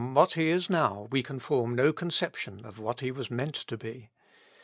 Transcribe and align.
what 0.15 0.33
he 0.33 0.49
is 0.49 0.67
now, 0.67 1.07
we 1.11 1.21
can 1.21 1.37
form 1.37 1.75
no 1.75 1.93
conception 1.93 2.65
of 2.65 2.79
what 2.79 3.01
he 3.01 3.11
was 3.11 3.29
meant 3.29 3.53
to 3.53 3.77
be. 3.77 4.09